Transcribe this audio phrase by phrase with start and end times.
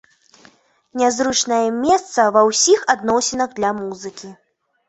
[1.01, 4.35] Нязручнае месца ва ўсіх адносінах для музыкі!